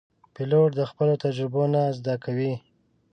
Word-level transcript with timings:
پیلوټ 0.33 0.69
د 0.75 0.81
خپلو 0.89 1.13
تجربو 1.23 1.63
نه 1.73 1.81
زده 1.97 2.15
کوي. 2.23 2.53